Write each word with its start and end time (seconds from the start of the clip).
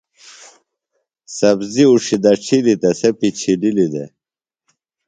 سبزیۡ 1.37 1.87
اُڇھیۡ 1.89 2.19
دڇھلیۡ 2.23 2.79
تہ 2.81 2.89
سےۡ 2.99 3.13
پڇھلِیلیۡ 3.19 3.91
دےۡ۔ 3.93 4.09